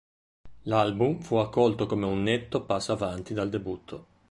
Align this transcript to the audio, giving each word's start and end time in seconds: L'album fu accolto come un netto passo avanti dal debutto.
L'album 0.63 1.19
fu 1.19 1.35
accolto 1.35 1.85
come 1.85 2.07
un 2.07 2.23
netto 2.23 2.63
passo 2.65 2.91
avanti 2.93 3.35
dal 3.35 3.49
debutto. 3.51 4.07